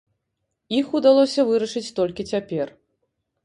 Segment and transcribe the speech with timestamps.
[0.77, 2.67] Іх удалося вырашыць толькі цяпер.